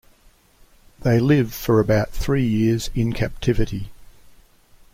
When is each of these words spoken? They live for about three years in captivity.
They 1.01 1.19
live 1.19 1.53
for 1.53 1.79
about 1.79 2.09
three 2.09 2.43
years 2.47 2.89
in 2.95 3.13
captivity. 3.13 3.91